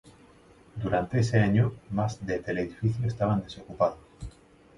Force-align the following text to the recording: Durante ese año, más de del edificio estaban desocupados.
Durante 0.81 1.19
ese 1.19 1.39
año, 1.39 1.73
más 1.91 2.25
de 2.25 2.39
del 2.39 2.57
edificio 2.57 3.05
estaban 3.05 3.43
desocupados. 3.43 3.99